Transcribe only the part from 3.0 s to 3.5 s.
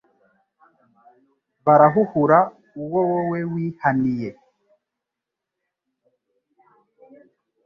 wowe